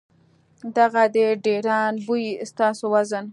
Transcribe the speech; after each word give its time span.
دغه 0.77 1.03
د 1.15 1.17
ډېران 1.45 1.93
بوئي 2.05 2.27
ستاسو 2.51 2.83
وزن، 2.93 3.25